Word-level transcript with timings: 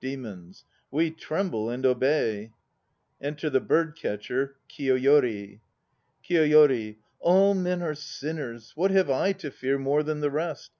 DEMONS. 0.00 0.64
We 0.92 1.10
tremble 1.10 1.68
and 1.68 1.84
obey. 1.84 2.52
(Enter 3.20 3.50
the 3.50 3.58
bird 3.58 3.96
catcher, 3.96 4.54
KIYOYORI). 4.70 5.58
KIYOYORI. 6.24 6.98
"All 7.18 7.54
men 7.54 7.82
are 7.82 7.96
sinners." 7.96 8.74
What 8.76 8.92
have 8.92 9.10
I 9.10 9.32
to 9.32 9.50
fear 9.50 9.80
More 9.80 10.04
than 10.04 10.20
the 10.20 10.30
rest? 10.30 10.70